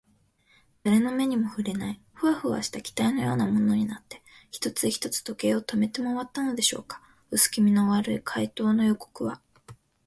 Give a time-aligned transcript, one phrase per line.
[0.83, 7.03] だれの目にもふれない、フワフワした気体のようなものになって、一つ一つ時計を止めてまわったのでしょうか。
[7.29, 9.39] うすきみの悪い怪盗の予告は、